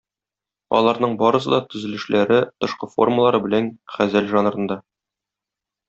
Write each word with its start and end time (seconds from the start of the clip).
Аларның 0.79 1.13
барысы 1.19 1.51
да 1.55 1.59
төзелешләре, 1.75 2.41
тышкы 2.65 2.91
формалары 2.95 3.43
белән 3.47 3.71
газәл 3.99 4.33
жанрында. 4.35 4.81